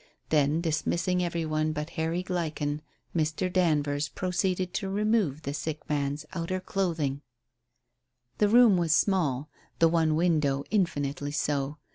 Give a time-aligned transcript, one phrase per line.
[0.29, 2.81] Then, dismissing everybody but Harry Gleichen,
[3.15, 3.53] Mr.
[3.53, 7.21] Danvers proceeded to remove the sick man's outer clothing.
[8.39, 11.77] The room was small, the one window infinitely so.